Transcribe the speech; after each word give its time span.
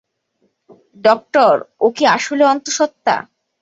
Doctor, 1.03 1.53
ও 1.79 1.85
কি 1.95 2.03
আসলে 2.15 2.43
অন্তঃসত্ত্বা? 2.45 3.15